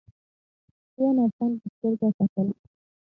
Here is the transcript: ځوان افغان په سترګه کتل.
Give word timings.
ځوان 0.93 1.15
افغان 1.27 1.51
په 1.61 1.67
سترګه 1.75 2.07
کتل. 2.17 2.47